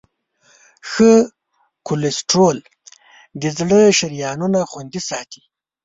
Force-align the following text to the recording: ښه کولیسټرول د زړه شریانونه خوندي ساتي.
ښه 0.89 1.11
کولیسټرول 1.87 2.57
د 3.41 3.43
زړه 3.57 3.79
شریانونه 3.99 4.59
خوندي 4.71 5.01
ساتي. 5.09 5.41